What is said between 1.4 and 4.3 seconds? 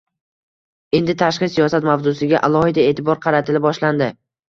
siyosat mavzusiga alohida e’tibor qaratila boshlandi.